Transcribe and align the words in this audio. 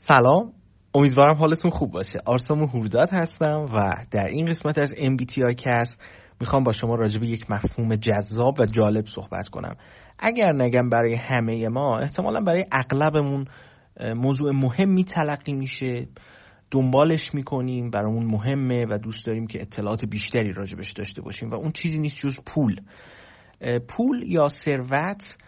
سلام. 0.00 0.52
امیدوارم 0.94 1.36
حالتون 1.36 1.70
خوب 1.70 1.90
باشه. 1.90 2.18
آرسامو 2.26 2.66
هورداد 2.66 3.10
هستم 3.12 3.66
و 3.74 4.04
در 4.10 4.26
این 4.26 4.46
قسمت 4.46 4.78
از 4.78 4.94
MBTI 4.94 5.54
کست 5.54 6.02
می‌خوام 6.40 6.62
با 6.62 6.72
شما 6.72 6.94
راجع 6.94 7.20
به 7.20 7.26
یک 7.26 7.50
مفهوم 7.50 7.96
جذاب 7.96 8.60
و 8.60 8.66
جالب 8.66 9.06
صحبت 9.06 9.48
کنم. 9.48 9.76
اگر 10.18 10.52
نگم 10.52 10.88
برای 10.88 11.14
همه 11.14 11.68
ما 11.68 11.98
احتمالا 11.98 12.40
برای 12.40 12.64
اغلبمون 12.72 13.44
موضوع 14.00 14.52
مهمی 14.52 15.04
تلقی 15.04 15.52
میشه. 15.52 16.08
دنبالش 16.70 17.34
می‌کنیم 17.34 17.90
برامون 17.90 18.26
مهمه 18.26 18.86
و 18.90 18.98
دوست 18.98 19.26
داریم 19.26 19.46
که 19.46 19.60
اطلاعات 19.60 20.04
بیشتری 20.04 20.52
راجبش 20.52 20.92
داشته 20.92 21.22
باشیم. 21.22 21.50
و 21.50 21.54
اون 21.54 21.72
چیزی 21.72 21.98
نیست 21.98 22.16
جز 22.16 22.36
پول. 22.46 22.80
پول 23.88 24.22
یا 24.26 24.48
ثروت 24.48 25.38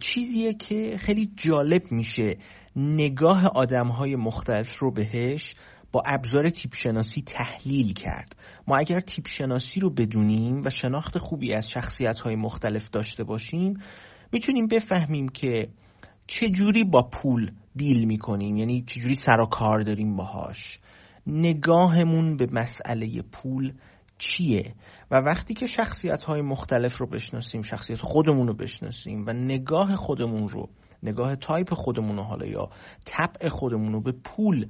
چیزیه 0.00 0.54
که 0.54 0.96
خیلی 0.98 1.30
جالب 1.36 1.82
میشه. 1.90 2.36
نگاه 2.76 3.46
آدم 3.46 3.88
های 3.88 4.16
مختلف 4.16 4.78
رو 4.78 4.90
بهش 4.90 5.54
با 5.92 6.02
ابزار 6.06 6.50
تیپ 6.50 6.74
شناسی 6.74 7.22
تحلیل 7.22 7.92
کرد. 7.92 8.36
ما 8.66 8.76
اگر 8.76 9.00
تیپ 9.00 9.26
شناسی 9.28 9.80
رو 9.80 9.90
بدونیم 9.90 10.60
و 10.64 10.70
شناخت 10.70 11.18
خوبی 11.18 11.54
از 11.54 11.70
شخصیت 11.70 12.18
های 12.18 12.36
مختلف 12.36 12.90
داشته 12.90 13.24
باشیم 13.24 13.82
می‌تونیم 14.32 14.66
بفهمیم 14.66 15.28
که 15.28 15.68
چجوری 16.26 16.84
با 16.84 17.02
پول 17.02 17.50
دیل 17.76 18.04
می‌کنیم 18.04 18.56
یعنی 18.56 18.82
چجوری 18.82 19.14
سر 19.14 19.40
و 19.40 19.46
کار 19.46 19.82
داریم 19.82 20.16
باهاش. 20.16 20.78
نگاهمون 21.26 22.36
به 22.36 22.48
مسئله 22.52 23.22
پول 23.22 23.72
چیه؟ 24.18 24.74
و 25.10 25.16
وقتی 25.16 25.54
که 25.54 25.66
شخصیت 25.66 26.22
های 26.22 26.42
مختلف 26.42 26.98
رو 26.98 27.06
بشناسیم 27.06 27.62
شخصیت 27.62 27.98
خودمون 28.00 28.46
رو 28.46 28.54
بشناسیم 28.54 29.24
و 29.26 29.32
نگاه 29.32 29.96
خودمون 29.96 30.48
رو 30.48 30.68
نگاه 31.02 31.36
تایپ 31.36 31.74
خودمون 31.74 32.16
رو 32.16 32.22
حالا 32.22 32.46
یا 32.46 32.70
طبع 33.04 33.48
خودمون 33.48 33.92
رو 33.92 34.00
به 34.00 34.12
پول 34.12 34.66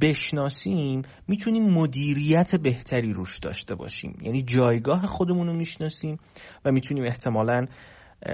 بشناسیم 0.00 1.02
می‌تونیم 1.28 1.70
مدیریت 1.70 2.56
بهتری 2.56 3.12
روش 3.12 3.38
داشته 3.38 3.74
باشیم. 3.74 4.18
یعنی 4.22 4.42
جایگاه 4.42 5.06
خودمون 5.06 5.46
رو 5.46 5.52
می‌شناسیم 5.52 6.18
و 6.64 6.72
می‌تونیم 6.72 7.04
احتمالا 7.04 7.66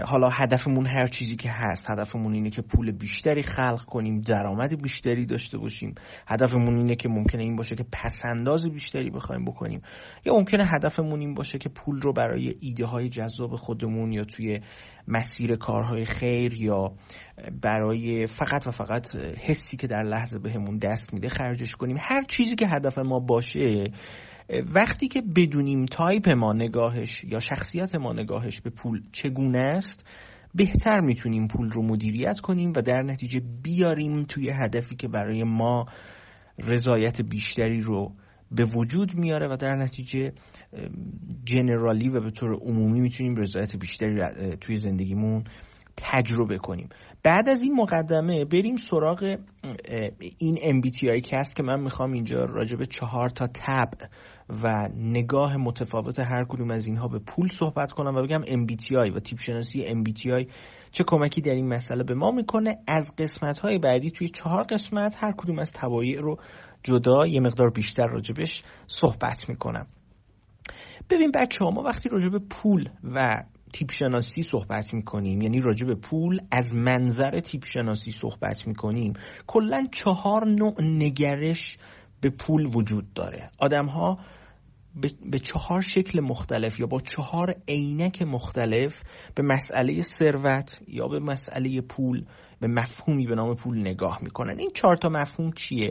حالا 0.04 0.28
هدفمون 0.28 0.86
هر 0.86 1.06
چیزی 1.06 1.36
که 1.36 1.50
هست. 1.50 1.90
هدفمون 1.90 2.32
اینه 2.32 2.50
که 2.50 2.62
پول 2.62 2.92
بیشتری 2.92 3.42
خلق 3.42 3.84
کنیم 3.84 4.20
درآمد 4.20 4.82
بیشتری 4.82 5.26
داشته 5.26 5.58
باشیم. 5.58 5.94
هدفمون 6.26 6.76
اینه 6.76 6.96
که 6.96 7.08
ممکنه 7.08 7.42
این 7.42 7.56
باشه 7.56 7.76
که 7.76 7.84
پسنداز 7.92 8.66
بیشتری 8.66 9.10
بخوایم 9.10 9.44
بکنیم. 9.44 9.82
یا 10.24 10.34
ممکنه 10.34 10.64
هدفمون 10.66 11.20
این 11.20 11.34
باشه 11.34 11.58
که 11.58 11.68
پول 11.68 12.00
رو 12.00 12.12
برای 12.12 12.54
ایده 12.60 12.86
های 12.86 13.08
جذاب 13.08 13.56
خودمون 13.56 14.12
یا 14.12 14.24
توی 14.24 14.60
مسیر 15.08 15.56
کارهای 15.56 16.04
خیر 16.04 16.54
یا 16.54 16.92
برای 17.62 18.26
فقط 18.26 18.66
و 18.66 18.70
فقط 18.70 19.16
حسی 19.16 19.76
که 19.76 19.86
در 19.86 20.02
لحظه 20.02 20.38
بهمون 20.38 20.78
دست 20.78 21.14
میده 21.14 21.28
خرجش 21.28 21.76
کنیم. 21.76 21.96
هر 22.00 22.22
چیزی 22.22 22.54
که 22.54 22.66
هدف 22.66 22.98
ما 22.98 23.18
باشه 23.18 23.84
وقتی 24.48 25.08
که 25.08 25.22
بدونیم 25.36 25.86
تایپ 25.86 26.28
ما 26.28 26.52
نگاهش 26.52 27.24
یا 27.24 27.40
شخصیت 27.40 27.94
ما 27.94 28.12
نگاهش 28.12 28.60
به 28.60 28.70
پول 28.70 29.02
چگونه 29.12 29.58
است 29.58 30.06
بهتر 30.54 31.00
می‌تونیم 31.00 31.48
پول 31.48 31.70
رو 31.70 31.82
مدیریت 31.82 32.40
کنیم 32.40 32.72
و 32.76 32.82
در 32.82 33.02
نتیجه 33.02 33.40
بیاریم 33.62 34.22
توی 34.22 34.50
هدفی 34.50 34.96
که 34.96 35.08
برای 35.08 35.44
ما 35.44 35.86
رضایت 36.58 37.20
بیشتری 37.20 37.80
رو 37.80 38.12
به 38.50 38.64
وجود 38.64 39.14
میاره 39.14 39.48
و 39.48 39.56
در 39.56 39.76
نتیجه 39.76 40.32
جنرالی 41.44 42.08
و 42.08 42.20
به 42.20 42.30
طور 42.30 42.54
عمومی 42.54 43.00
می‌تونیم 43.00 43.36
رضایت 43.36 43.76
بیشتری 43.76 44.20
توی 44.60 44.76
زندگیمون 44.76 45.44
تجربه 45.96 46.58
کنیم. 46.58 46.88
بعد 47.22 47.48
از 47.48 47.62
این 47.62 47.74
مقدمه 47.74 48.44
بریم 48.44 48.76
سراغ 48.76 49.38
این 50.38 50.56
MBTI 50.56 51.20
کست 51.20 51.56
که 51.56 51.62
من 51.62 51.80
می‌خوام 51.80 52.12
اینجا 52.12 52.44
راجع 52.44 52.84
چهار 52.84 53.28
تا 53.28 53.46
تب 53.46 53.90
و 54.62 54.88
نگاه 54.94 55.56
متفاوت 55.56 56.18
هر 56.18 56.44
کدوم 56.44 56.70
از 56.70 56.86
اینها 56.86 57.08
به 57.08 57.18
پول 57.18 57.48
صحبت 57.48 57.92
کنم 57.92 58.16
و 58.16 58.22
بگم 58.22 58.42
MBTI 58.42 59.14
و 59.14 59.18
تیپ 59.18 59.38
شناسی 59.38 59.84
MBTI 59.84 60.50
چه 60.90 61.04
کمکی 61.06 61.40
در 61.40 61.52
این 61.52 61.68
مسئله 61.68 62.04
به 62.04 62.14
ما 62.14 62.30
می‌کنه. 62.30 62.78
از 62.88 63.16
قسمت 63.18 63.58
های 63.58 63.78
بعدی 63.78 64.10
توی 64.10 64.28
چهار 64.28 64.62
قسمت 64.62 65.16
هر 65.18 65.32
کدوم 65.32 65.58
از 65.58 65.72
توایع 65.72 66.20
رو 66.20 66.36
جدا 66.82 67.26
یه 67.26 67.40
مقدار 67.40 67.70
بیشتر 67.70 68.06
راجبش 68.06 68.62
صحبت 68.86 69.48
می‌کنم. 69.48 69.86
ببین 71.10 71.30
بچه 71.34 71.64
ها 71.64 71.70
ما 71.70 71.82
وقتی 71.82 72.08
راجب 72.08 72.38
پول 72.38 72.88
و 73.04 73.42
تیپ 73.76 73.90
شناسی 73.90 74.42
صحبت 74.42 74.94
می‌کنیم. 74.94 75.42
یعنی 75.42 75.60
راجع 75.60 75.86
به 75.86 75.94
پول 75.94 76.40
از 76.50 76.74
منظر 76.74 77.40
تیپ 77.40 77.64
شناسی 77.64 78.10
صحبت 78.10 78.66
می‌کنیم. 78.66 79.12
کلا 79.46 79.86
چهار 79.92 80.46
نوع 80.46 80.82
نگرش 80.82 81.78
به 82.20 82.30
پول 82.30 82.66
وجود 82.74 83.12
داره. 83.14 83.50
آدم 83.58 83.86
ها 83.86 84.18
به 85.30 85.38
چهار 85.38 85.80
شکل 85.80 86.20
مختلف 86.20 86.80
یا 86.80 86.86
با 86.86 87.00
چهار 87.00 87.56
عینک 87.68 88.22
مختلف 88.22 89.02
به 89.34 89.42
مسئله 89.42 90.02
ثروت 90.02 90.80
یا 90.88 91.08
به 91.08 91.18
مسئله 91.18 91.80
پول 91.80 92.24
به 92.60 92.66
مفهومی 92.66 93.26
به 93.26 93.34
نام 93.34 93.54
پول 93.54 93.78
نگاه 93.78 94.18
می‌کنن. 94.22 94.58
این 94.58 94.70
چهار 94.74 94.96
تا 94.96 95.08
مفهوم 95.08 95.52
چیه؟ 95.52 95.90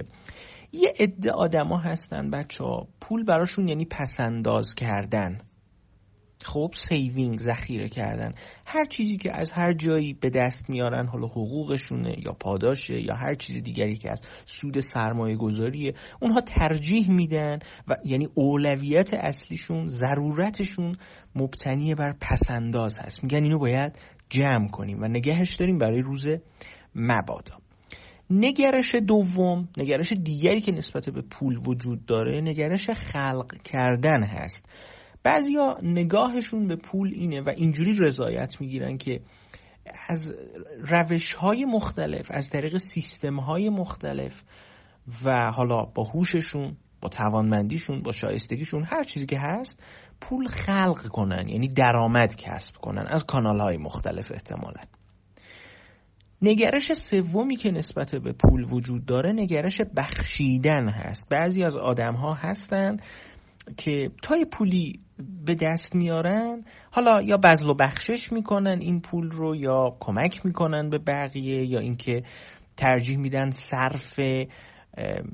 یه 0.71 0.93
عده 0.99 1.31
آدما 1.31 1.77
هستن 1.77 2.29
بچه 2.29 2.63
ها 2.63 2.87
پول 3.01 3.23
براشون 3.23 3.67
یعنی 3.67 3.85
پس‌انداز 3.85 4.75
کردن. 4.75 5.41
خب 6.45 6.71
saving 6.73 7.39
ذخیره 7.39 7.89
کردن. 7.89 8.33
هر 8.67 8.85
چیزی 8.85 9.17
که 9.17 9.37
از 9.37 9.51
هر 9.51 9.73
جایی 9.73 10.13
به 10.13 10.29
دست 10.29 10.69
میارن 10.69 11.07
حالا 11.07 11.27
حقوقشونه 11.27 12.15
یا 12.25 12.31
پاداشه 12.31 13.01
یا 13.01 13.15
هر 13.15 13.35
چیز 13.35 13.63
دیگری 13.63 13.97
که 13.97 14.11
از 14.11 14.21
سود 14.45 14.79
سرمایه 14.79 15.35
گذاریه 15.35 15.93
اونها 16.21 16.41
ترجیح 16.41 17.11
میدن 17.11 17.59
و 17.87 17.95
یعنی 18.05 18.27
اولویت 18.33 19.13
اصلیشون 19.13 19.87
ضرورتشون 19.87 20.95
مبتنی 21.35 21.95
بر 21.95 22.15
پس‌انداز 22.21 22.99
هست. 22.99 23.23
میگن 23.23 23.43
اینو 23.43 23.59
باید 23.59 23.99
جمع 24.29 24.67
کنیم 24.67 25.01
و 25.01 25.07
نگهش 25.07 25.55
داریم 25.55 25.77
برای 25.77 26.01
روز 26.01 26.27
مبادا. 26.95 27.57
نگرش 28.29 28.95
دوم 28.95 29.69
نگرش 29.77 30.13
دیگری 30.23 30.61
که 30.61 30.71
نسبت 30.71 31.09
به 31.09 31.21
پول 31.21 31.57
وجود 31.67 32.05
داره 32.05 32.41
نگرش 32.41 32.89
خلق 32.89 33.61
کردن 33.63 34.23
هست. 34.23 34.69
بعضیا 35.25 35.77
نگاهشون 35.83 36.67
به 36.67 36.75
پول 36.75 37.11
اینه 37.13 37.41
و 37.41 37.49
اینجوری 37.49 37.95
رضایت 37.99 38.61
می‌گیرن 38.61 38.97
که 38.97 39.21
از 40.07 40.35
روش 40.79 41.33
های 41.33 41.65
مختلف 41.65 42.27
از 42.29 42.49
طریق 42.49 42.77
سیستم 42.77 43.39
های 43.39 43.69
مختلف 43.69 44.43
و 45.23 45.51
حالا 45.51 45.81
با 45.81 46.03
هوششون 46.03 46.77
با 47.01 47.09
توانمندیشون 47.09 48.01
با 48.01 48.11
شایستگیشون 48.11 48.83
هر 48.83 49.03
چیزی 49.03 49.25
که 49.25 49.39
هست 49.39 49.83
پول 50.21 50.47
خلق 50.47 51.07
کنن 51.07 51.49
یعنی 51.49 51.67
درآمد 51.67 52.35
کسب 52.35 52.75
کنن 52.75 53.05
از 53.07 53.23
کانال 53.23 53.59
های 53.59 53.77
مختلف 53.77 54.31
احتمالا. 54.31 54.81
نگرش 56.41 56.93
سومی 56.93 57.55
که 57.55 57.71
نسبت 57.71 58.15
به 58.15 58.31
پول 58.31 58.63
وجود 58.63 59.05
داره 59.05 59.31
نگرش 59.31 59.81
بخشیدن 59.97 60.89
هست. 60.89 61.29
بعضی 61.29 61.63
از 61.63 61.75
آدم 61.75 62.13
ها 62.13 62.33
هستن 62.33 62.97
که 63.77 64.11
تای 64.21 64.45
پولی 64.45 65.04
به 65.45 65.55
دست 65.55 65.95
میارن. 65.95 66.63
حالا 66.91 67.21
یا 67.21 67.37
بذل 67.37 67.69
و 67.69 67.73
بخشش 67.73 68.31
می‌کنن 68.31 68.77
این 68.81 69.01
پول 69.01 69.31
رو 69.31 69.55
یا 69.55 69.97
کمک 69.99 70.45
می‌کنن 70.45 70.89
به 70.89 70.97
بقیه 70.97 71.65
یا 71.65 71.79
اینکه 71.79 72.23
ترجیح 72.77 73.17
میدن 73.17 73.51
صرف 73.51 74.19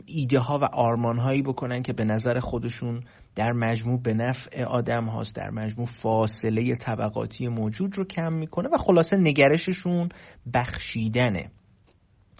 ایده 0.06 0.40
ها 0.40 0.58
و 0.58 0.64
آرمان 0.64 1.20
هایی 1.20 1.42
بکنن 1.42 1.82
که 1.82 1.94
به 1.94 2.04
نظر 2.04 2.40
خودشون 2.40 3.04
در 3.36 3.52
مجموع 3.52 4.02
به 4.02 4.14
نفع 4.14 4.64
آدم 4.64 5.06
هاست 5.06 5.36
در 5.36 5.50
مجموع 5.50 5.88
فاصله 5.88 6.76
طبقاتی 6.76 7.48
موجود 7.48 7.98
رو 7.98 8.06
کم 8.06 8.34
می‌کنه 8.34 8.70
و 8.74 8.78
خلاصه 8.78 9.18
نگرششون 9.18 10.10
بخشیدنه. 10.54 11.52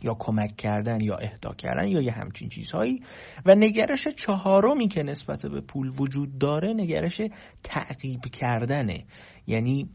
یا 0.04 0.16
کمک 0.20 0.56
کردن 0.58 1.02
یا 1.02 1.16
اهدا 1.16 1.54
کردن 1.54 1.88
یا 1.88 2.02
یه 2.02 2.12
همچین 2.12 2.50
چیزهایی. 2.50 3.04
و 3.46 3.56
نگرش 3.56 4.08
چهارمی 4.08 4.88
که 4.88 5.04
نسبت 5.04 5.46
به 5.46 5.62
پول 5.62 5.92
وجود 6.00 6.38
داره 6.38 6.74
نگرش 6.74 7.22
تعقیب 7.64 8.22
کردنه. 8.34 9.06
یعنی 9.48 9.90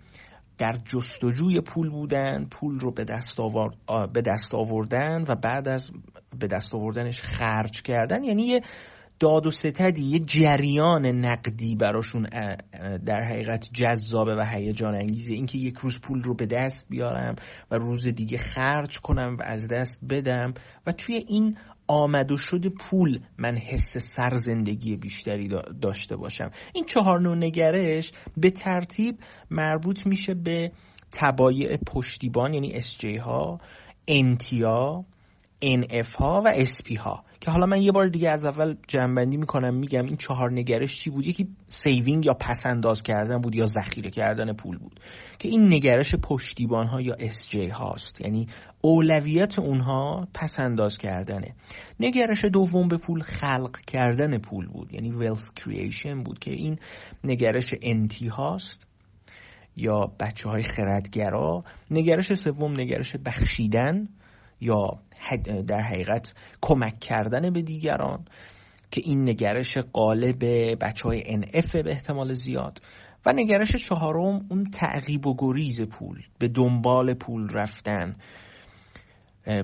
در 0.59 0.79
جستجوی 0.85 1.61
پول 1.61 1.91
بودن 1.91 2.49
پول 2.51 2.79
رو 2.79 2.93
به 2.93 3.05
دست, 3.05 3.39
به 4.13 4.23
دست 4.23 4.55
آوردن 4.55 5.25
و 5.29 5.35
بعد 5.35 5.69
از 5.69 5.91
به 6.39 6.47
دست 6.47 6.75
آوردنش 6.75 7.23
خرج 7.23 7.83
کردن. 7.83 8.25
یعنی 8.25 8.43
یه 8.43 8.61
داد 9.19 9.47
و 9.47 9.51
ستدی 9.51 10.03
یه 10.03 10.19
جریان 10.19 11.07
نقدی 11.07 11.77
براشون 11.77 12.27
در 13.07 13.23
حقیقت 13.23 13.69
جذابه 13.73 14.35
و 14.35 14.45
هیجان 14.55 14.95
انگیزه. 14.95 15.35
اینکه 15.35 15.59
یک 15.59 15.75
روز 15.75 16.01
پول 16.01 16.23
رو 16.23 16.35
به 16.35 16.47
دست 16.47 16.87
بیارم 16.91 17.35
و 17.71 17.75
روز 17.75 18.09
دیگه 18.09 18.39
خرج 18.39 19.01
کنم 19.01 19.37
و 19.41 19.43
از 19.45 19.69
دست 19.69 20.01
بدم 20.11 20.55
و 20.87 20.93
توی 20.93 21.15
این 21.29 21.57
آمد 21.89 22.33
و 22.33 22.37
شد 22.39 22.69
پول 22.69 23.21
من 23.39 23.57
حس 23.57 23.99
سرزندگی 23.99 24.97
بیشتری 24.97 25.49
داشته 25.81 26.17
باشم. 26.17 26.51
این 26.75 26.85
چهار 26.85 27.21
نوع 27.21 27.37
نگرش 27.37 28.13
به 28.37 28.51
ترتیب 28.51 29.19
مربوط 29.51 30.07
میشه 30.07 30.35
به 30.35 30.73
طبایع 31.13 31.77
پشتیبان 31.77 32.55
یعنی 32.55 32.83
SJ 32.83 33.19
ها 33.19 33.61
NT 34.09 34.73
ها 34.73 35.05
NF 35.65 36.15
ها 36.15 36.43
و 36.45 36.65
SP 36.73 36.97
ها. 36.99 37.25
که 37.41 37.51
حالا 37.51 37.67
من 37.67 37.83
یه 37.83 37.93
بار 37.93 38.09
دیگه 38.09 38.31
از 38.31 38.45
اول 38.45 38.75
جمع‌بندی 38.89 39.37
می‌کنم 39.37 39.75
میگم 39.75 40.05
این 40.05 40.17
چهار 40.17 40.53
نگرش 40.53 41.01
چی 41.01 41.11
بود؟ 41.11 41.27
یکی 41.27 41.49
saving 41.69 42.27
یا 42.27 42.35
پس‌انداز 42.35 43.03
کردن 43.03 43.39
بود 43.39 43.55
یا 43.55 43.67
ذخیره 43.67 44.11
کردن 44.11 44.53
پول 44.53 44.79
بود. 44.79 45.01
که 45.39 45.49
این 45.49 45.67
نگرش 45.67 46.15
پشتیبان 46.15 46.87
ها 46.87 47.01
یا 47.01 47.17
SJ 47.17 47.71
هاست. 47.71 48.21
یعنی 48.21 48.49
اولویت 48.81 49.59
اونها 49.59 50.29
پس‌انداز 50.35 50.99
کردنه. 50.99 51.55
نگرش 52.01 52.45
دوم 52.45 52.89
به 52.89 52.97
پول 52.99 53.21
خلق 53.21 53.81
کردن 53.87 54.39
پول 54.39 54.67
بود. 54.67 54.95
یعنی 54.95 55.13
wealth 55.13 55.61
creation 55.61 56.25
بود 56.25 56.39
که 56.39 56.51
این 56.51 56.79
نگرش 57.25 57.75
انتی 57.83 58.29
هاست. 58.29 58.87
یا 59.77 60.13
بچه 60.21 60.49
های 60.49 60.63
خردگرا. 60.63 61.65
نگرش 61.91 62.35
سوم 62.35 62.73
نگرش 62.81 63.17
بخشیدن. 63.17 64.09
یا 64.61 64.99
در 65.67 65.81
حقیقت 65.81 66.35
کمک 66.63 67.01
کردن 67.01 67.51
به 67.51 67.63
دیگران 67.63 68.25
که 68.91 69.01
این 69.05 69.29
نگرش 69.29 69.79
قالب 69.79 70.45
بچه 70.85 71.05
های 71.05 71.21
NF 71.21 71.71
به 71.73 71.91
احتمال 71.91 72.35
زیاد 72.35 72.81
و 73.27 73.33
نگرش 73.33 73.77
چهارم 73.77 74.47
اون 74.51 74.65
تعقیب 74.65 75.27
و 75.27 75.37
گریز 75.39 75.81
پول 75.81 76.23
به 76.39 76.49
دنبال 76.49 77.15
پول 77.15 77.49
رفتن. 77.49 78.17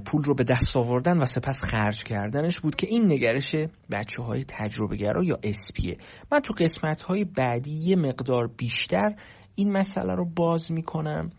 پول 0.06 0.22
رو 0.22 0.34
به 0.34 0.44
دست 0.44 0.76
آوردن 0.76 1.18
و 1.18 1.24
سپس 1.24 1.64
خرج 1.64 2.04
کردنش 2.04 2.60
بود 2.60 2.76
که 2.76 2.86
این 2.86 3.12
نگرش 3.12 3.54
بچه 3.90 4.22
های 4.22 4.44
تجربه 4.48 4.96
گرا 4.96 5.24
یا 5.24 5.38
اسپیه 5.42 5.96
من 6.32 6.40
تو 6.40 6.54
قسمت 6.58 7.02
های 7.02 7.24
بعدی 7.24 7.72
یه 7.72 7.96
مقدار 7.96 8.46
بیشتر 8.46 9.14
این 9.54 9.72
مسئله 9.72 10.14
رو 10.14 10.24
باز 10.36 10.72
می‌کنم. 10.72 11.30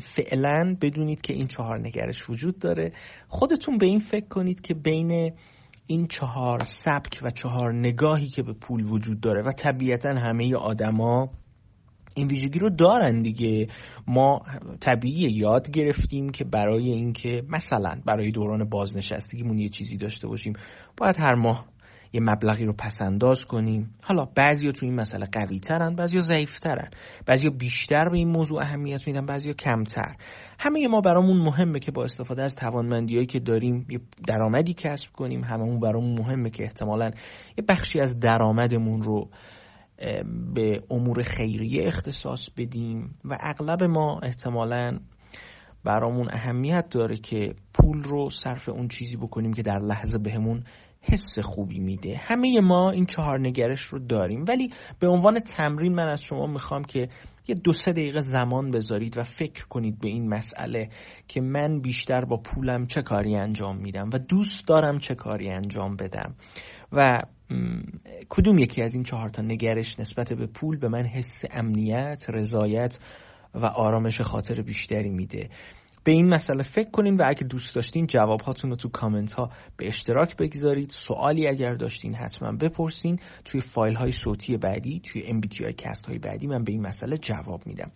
فعلا 0.00 0.76
بدونید 0.82 1.20
که 1.20 1.34
این 1.34 1.46
چهار 1.46 1.80
نگرش 1.80 2.30
وجود 2.30 2.58
داره. 2.58 2.92
خودتون 3.28 3.78
به 3.78 3.86
این 3.86 4.00
فکر 4.00 4.28
کنید 4.28 4.60
که 4.60 4.74
بین 4.74 5.32
این 5.86 6.06
چهار 6.06 6.64
سبک 6.64 7.20
و 7.22 7.30
چهار 7.30 7.74
نگاهی 7.74 8.28
که 8.28 8.42
به 8.42 8.52
پول 8.52 8.84
وجود 8.84 9.20
داره 9.20 9.42
و 9.42 9.52
طبیعتا 9.52 10.10
همه 10.10 10.54
آدما 10.54 11.30
این 12.16 12.26
ویژگی 12.26 12.58
رو 12.58 12.70
دارن 12.70 13.22
دیگه. 13.22 13.68
ما 14.06 14.40
طبیعی 14.80 15.30
یاد 15.30 15.70
گرفتیم 15.70 16.30
که 16.30 16.44
برای 16.44 16.90
اینکه 16.90 17.42
مثلا 17.48 18.00
برای 18.06 18.30
دوران 18.30 18.68
بازنشستگیمون 18.68 19.58
یه 19.58 19.68
چیزی 19.68 19.96
داشته 19.96 20.28
باشیم 20.28 20.52
باید 20.96 21.16
هر 21.18 21.34
ماه 21.34 21.66
یه 22.16 22.22
مبلغی 22.22 22.64
رو 22.64 22.72
پس 22.72 23.02
انداز 23.02 23.44
کنیم. 23.44 23.94
حالا 24.02 24.24
بعضیا 24.24 24.72
تو 24.72 24.86
این 24.86 24.94
مسئله 24.94 25.26
قوی 25.32 25.58
ترن 25.58 25.94
بعضیا 25.94 26.20
ضعیف 26.20 26.58
ترن 26.58 26.88
بعضیا 27.26 27.50
بیشتر 27.50 28.08
به 28.08 28.16
این 28.16 28.28
موضوع 28.28 28.62
اهمیت 28.62 29.06
میدن 29.06 29.26
بعضیا 29.26 29.52
کمتر. 29.52 30.16
همه 30.58 30.88
ما 30.88 31.00
برامون 31.00 31.36
مهمه 31.36 31.78
که 31.78 31.92
با 31.92 32.04
استفاده 32.04 32.42
از 32.42 32.56
توانمندیایی 32.56 33.26
که 33.26 33.40
داریم 33.40 33.86
یه 33.90 34.00
درآمدی 34.26 34.74
کسب 34.74 35.12
کنیم. 35.12 35.44
هممون 35.44 35.80
برامون 35.80 36.18
مهمه 36.18 36.50
که 36.50 36.64
احتمالا 36.64 37.10
یه 37.58 37.64
بخشی 37.68 38.00
از 38.00 38.20
درآمدمون 38.20 39.02
رو 39.02 39.30
به 40.54 40.82
امور 40.90 41.22
خیریه 41.22 41.86
اختصاص 41.86 42.50
بدیم 42.56 43.14
و 43.24 43.38
اغلب 43.40 43.82
ما 43.82 44.20
احتمالا 44.22 44.98
برامون 45.84 46.28
اهمیت 46.32 46.88
داره 46.90 47.16
که 47.16 47.54
پول 47.74 48.02
رو 48.02 48.30
صرف 48.30 48.68
اون 48.68 48.88
چیزی 48.88 49.16
بکنیم 49.16 49.52
که 49.52 49.62
در 49.62 49.78
لحظه 49.78 50.18
بهمون 50.18 50.64
حس 51.12 51.38
خوبی 51.38 51.78
میده. 51.78 52.16
همه 52.16 52.60
ما 52.60 52.90
این 52.90 53.06
چهار 53.06 53.40
نگرش 53.40 53.80
رو 53.80 53.98
داریم. 53.98 54.44
ولی 54.48 54.70
به 55.00 55.08
عنوان 55.08 55.40
تمرین 55.40 55.94
من 55.94 56.08
از 56.08 56.22
شما 56.22 56.46
می‌خوام 56.46 56.84
که 56.84 57.08
یه 57.48 57.54
دو 57.54 57.72
سه 57.72 57.92
دقیقه 57.92 58.20
زمان 58.20 58.70
بذارید 58.70 59.18
و 59.18 59.22
فکر 59.22 59.66
کنید 59.66 60.00
به 60.00 60.08
این 60.08 60.28
مسئله 60.28 60.88
که 61.28 61.40
من 61.40 61.80
بیشتر 61.80 62.24
با 62.24 62.36
پولم 62.36 62.86
چه 62.86 63.02
کاری 63.02 63.36
انجام 63.36 63.76
میدم 63.76 64.10
و 64.12 64.18
دوست 64.18 64.68
دارم 64.68 64.98
چه 64.98 65.14
کاری 65.14 65.50
انجام 65.50 65.96
بدم. 65.96 66.34
و 66.92 67.22
کدوم 68.28 68.58
یکی 68.58 68.82
از 68.82 68.94
این 68.94 69.04
چهار 69.04 69.28
تا 69.28 69.42
نگرش 69.42 70.00
نسبت 70.00 70.32
به 70.32 70.46
پول 70.46 70.78
به 70.78 70.88
من 70.88 71.06
حس 71.06 71.44
امنیت، 71.50 72.24
رضایت 72.28 72.98
و 73.54 73.66
آرامش 73.66 74.20
خاطر 74.20 74.62
بیشتری 74.62 75.10
میده. 75.10 75.48
به 76.06 76.12
این 76.12 76.28
مسئله 76.28 76.62
فکر 76.62 76.90
کنین 76.90 77.16
و 77.16 77.24
اگه 77.26 77.44
دوست 77.44 77.74
داشتین 77.74 78.06
جواب 78.06 78.40
هاتون 78.40 78.70
رو 78.70 78.76
تو 78.76 78.88
کامنت 78.88 79.32
ها 79.32 79.50
به 79.76 79.88
اشتراک 79.88 80.36
بگذارید. 80.36 80.90
سوالی 80.90 81.48
اگر 81.48 81.74
داشتین 81.74 82.14
حتما 82.14 82.52
بپرسین. 82.52 83.18
توی 83.44 83.60
فایل 83.60 83.94
های 83.94 84.12
صوتی 84.12 84.56
بعدی 84.56 85.00
توی 85.00 85.22
MBTI 85.22 85.74
cast 85.74 86.06
های 86.06 86.18
بعدی 86.18 86.46
من 86.46 86.64
به 86.64 86.72
این 86.72 86.86
مسئله 86.86 87.18
جواب 87.18 87.66
میدم. 87.66 87.90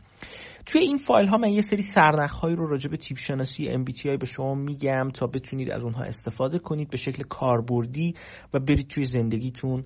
توی 0.66 0.80
این 0.80 0.98
فایل 0.98 1.28
ها 1.28 1.36
من 1.36 1.48
یه 1.48 1.62
سری 1.62 1.82
سرنخ 1.82 2.32
هایی 2.32 2.56
رو 2.56 2.66
راجع 2.66 2.90
به 2.90 2.96
تیپ 2.96 3.18
شناسی 3.18 3.84
MBTI 3.84 4.18
به 4.20 4.26
شما 4.26 4.54
میگم 4.54 5.08
تا 5.14 5.26
بتونید 5.26 5.70
از 5.70 5.82
اونها 5.82 6.02
استفاده 6.02 6.58
کنید 6.58 6.90
به 6.90 6.96
شکل 6.96 7.22
کاربردی 7.22 8.14
و 8.54 8.60
برید 8.60 8.88
توی 8.88 9.04
زندگیتون. 9.04 9.84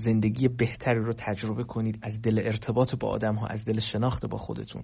زندگی 0.00 0.48
بهتری 0.48 1.00
رو 1.00 1.12
تجربه 1.12 1.64
کنید 1.64 1.98
از 2.02 2.22
دل 2.22 2.42
ارتباط 2.44 2.94
با 2.94 3.08
آدم 3.08 3.34
ها 3.34 3.46
از 3.46 3.64
دل 3.64 3.80
شناخت 3.80 4.26
با 4.26 4.38
خودتون. 4.38 4.82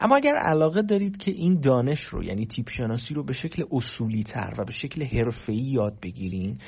اما 0.00 0.16
اگر 0.16 0.34
علاقه 0.34 0.82
دارید 0.82 1.16
که 1.16 1.30
این 1.30 1.60
دانش 1.60 2.04
رو 2.04 2.24
یعنی 2.24 2.46
تیپ 2.46 2.68
شناسی 2.68 3.14
رو 3.14 3.22
به 3.24 3.32
شکل 3.32 3.64
اصولی 3.72 4.22
تر 4.22 4.54
و 4.58 4.64
به 4.64 4.72
شکل 4.72 5.04
حرفه‌ای 5.04 5.58
یاد 5.58 6.00
بگیرین 6.02 6.58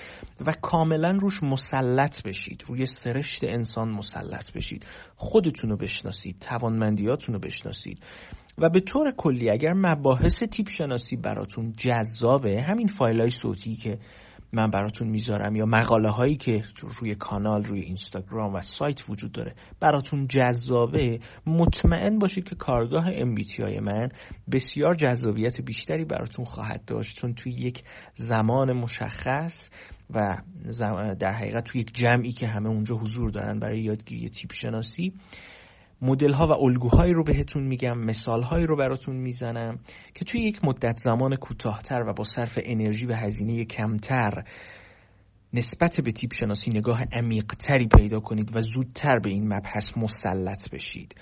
و 0.47 0.52
کاملا 0.62 1.19
روش 1.20 1.43
مسلط 1.43 2.23
بشید 2.23 2.64
روی 2.69 2.87
سرشت 2.87 3.44
انسان 3.44 3.91
مسلط 3.91 4.52
بشید 4.52 4.87
خودتون 5.17 5.70
رو 5.70 5.76
بشناسید 5.76 6.37
توانمندیاتون 6.41 7.35
رو 7.35 7.41
بشناسید 7.41 7.99
و 8.58 8.69
به 8.69 8.81
طور 8.81 9.11
کلی 9.17 9.50
اگر 9.50 9.73
مباحث 9.73 10.43
تیپ 10.43 10.69
شناسی 10.69 11.17
براتون 11.17 11.73
جذابه 11.76 12.62
همین 12.62 12.87
فایل 12.87 13.20
های 13.20 13.31
صوتی 13.31 13.75
که 13.75 13.99
من 14.52 14.70
براتون 14.70 15.08
می‌ذارم 15.08 15.56
یا 15.56 15.67
مقاله 15.67 16.08
هایی 16.08 16.37
که 16.37 16.62
روی 17.00 17.14
کانال 17.14 17.64
روی 17.64 17.81
اینستاگرام 17.81 18.55
و 18.55 18.61
سایت 18.61 19.11
وجود 19.11 19.32
داره 19.32 19.55
براتون 19.81 20.26
جذابه 20.26 21.20
مطمئن 21.47 22.19
باشید 22.19 22.49
که 22.49 22.55
کارگاه 22.55 23.11
MBTI 23.11 23.81
من 23.82 24.08
بسیار 24.52 24.94
جذابیت 24.94 25.61
بیشتری 25.61 26.05
براتون 26.05 26.44
خواهد 26.44 26.85
داشت. 26.85 27.17
چون 27.17 27.35
توی 27.35 27.52
یک 27.52 27.85
زمان 28.14 28.73
مشخص 28.73 29.70
و 30.11 30.37
در 31.19 31.32
حقیقت 31.32 31.64
توی 31.64 31.81
یک 31.81 31.94
جمعی 31.94 32.32
که 32.32 32.47
همه 32.47 32.69
اونجا 32.69 32.97
حضور 32.97 33.31
دارن 33.31 33.58
برای 33.58 33.82
یادگیری 33.82 34.29
تیپ 34.29 34.52
شناسی 34.52 35.14
مدل 36.02 36.32
ها 36.32 36.47
و 36.47 36.52
الگوهایی 36.52 37.12
رو 37.12 37.25
بهتون 37.25 37.62
میگم 37.62 37.99
مثال 37.99 38.43
هایی 38.43 38.67
رو 38.67 38.76
براتون 38.76 39.17
می‌زنم 39.17 39.79
که 40.14 40.25
توی 40.25 40.41
یک 40.41 40.64
مدت 40.64 40.97
زمان 40.97 41.37
کوتاهتر 41.37 42.02
و 42.08 42.12
با 42.12 42.25
صرف 42.25 42.58
انرژی 42.62 43.06
و 43.06 43.14
هزینه 43.14 43.64
کمتر 43.64 44.44
نسبت 45.55 46.00
به 46.04 46.12
تیپ 46.12 46.33
شناسی 46.33 46.71
نگاه 46.71 47.02
عمیقتری 47.12 47.88
پیدا 47.97 48.21
کنید 48.21 48.57
و 48.57 48.61
زودتر 48.61 49.19
به 49.19 49.30
این 49.30 49.54
مبحث 49.54 49.92
مسلط 49.97 50.71
بشید. 50.71 51.14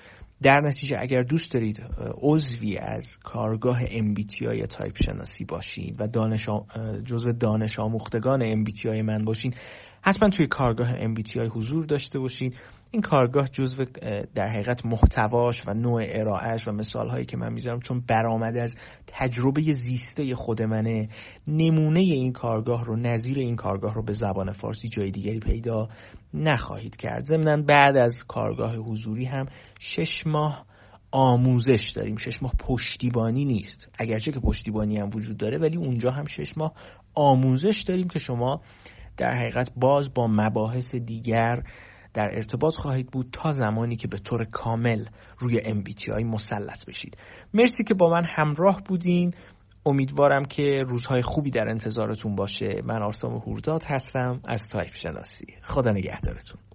در 0.42 0.60
نتیجه 0.60 0.96
اگر 1.00 1.22
دوست 1.22 1.52
دارید 1.52 1.82
عضوی 2.22 2.76
از 2.78 3.18
کارگاه 3.24 3.86
MBTI 3.86 4.66
تایپ 4.66 4.96
شناسی 5.04 5.44
باشید 5.44 5.96
و 6.00 6.08
دانش 6.08 6.48
جزو 7.04 7.32
دانش 7.32 7.78
آموختگان 7.78 8.50
MBTI 8.50 9.02
من 9.04 9.24
باشین 9.24 9.54
حتما 10.02 10.28
توی 10.28 10.46
کارگاه 10.46 10.92
MBTI 10.92 11.56
حضور 11.56 11.84
داشته 11.84 12.18
باشید 12.18 12.60
این 12.90 13.02
کارگاه 13.02 13.48
جزو 13.48 13.84
در 14.34 14.48
حقیقت 14.48 14.86
محتواش 14.86 15.68
و 15.68 15.74
نوع 15.74 16.02
ارائهش 16.06 16.68
و 16.68 16.72
مثال 16.72 17.08
هایی 17.08 17.24
که 17.24 17.36
من 17.36 17.52
می‌ذارم 17.52 17.80
چون 17.80 18.00
برآمده 18.08 18.62
از 18.62 18.74
تجربه 19.06 19.72
زیسته 19.72 20.34
خود 20.34 20.62
منه 20.62 21.08
نمونه 21.46 22.00
این 22.00 22.32
کارگاه 22.32 22.84
رو 22.84 22.96
نظیر 22.96 23.38
این 23.38 23.56
کارگاه 23.56 23.94
رو 23.94 24.02
به 24.02 24.12
زبان 24.12 24.52
فارسی 24.52 24.88
جای 24.88 25.10
دیگری 25.10 25.38
پیدا 25.40 25.88
نخواهید 26.34 26.96
کرد. 26.96 27.24
ضمنا 27.24 27.62
بعد 27.62 27.96
از 27.96 28.24
کارگاه 28.24 28.76
حضوری 28.76 29.24
هم 29.24 29.46
شش 29.78 30.26
ماه 30.26 30.66
آموزش 31.10 31.90
داریم. 31.90 32.16
شش 32.16 32.42
ماه 32.42 32.52
پشتیبانی 32.58 33.44
نیست. 33.44 33.88
اگرچه 33.98 34.32
که 34.32 34.40
پشتیبانی 34.40 34.98
هم 34.98 35.10
وجود 35.14 35.36
داره 35.36 35.58
ولی 35.58 35.76
اونجا 35.76 36.10
هم 36.10 36.24
شش 36.24 36.58
ماه 36.58 36.72
آموزش 37.14 37.80
داریم 37.80 38.08
که 38.08 38.18
شما 38.18 38.60
در 39.16 39.34
حقیقت 39.34 39.70
باز 39.76 40.14
با 40.14 40.26
مباحث 40.26 40.94
دیگر 40.94 41.62
در 42.18 42.30
ارتباط 42.34 42.76
خواهید 42.76 43.10
بود 43.10 43.28
تا 43.32 43.52
زمانی 43.52 43.96
که 43.96 44.08
به 44.08 44.18
طور 44.18 44.44
کامل 44.44 45.04
روی 45.38 45.58
MBTI 45.58 46.24
مسلط 46.24 46.84
بشید. 46.84 47.16
مرسی 47.54 47.84
که 47.84 47.94
با 47.94 48.10
من 48.10 48.24
همراه 48.24 48.82
بودین. 48.86 49.34
امیدوارم 49.86 50.44
که 50.44 50.84
روزهای 50.86 51.22
خوبی 51.22 51.50
در 51.50 51.68
انتظارتون 51.68 52.34
باشه. 52.34 52.82
من 52.84 53.02
آرسام 53.02 53.36
هورداد 53.36 53.82
هستم 53.84 54.40
از 54.44 54.68
تایپ 54.68 54.94
شناسی 54.94 55.46
خدا 55.62 55.90
نگهدارتون. 55.90 56.68